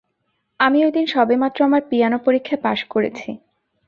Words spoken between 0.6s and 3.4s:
আমি ওইদিন সবেমাত্র, আমার পিয়ানো পরীক্ষায় পাস করেছি।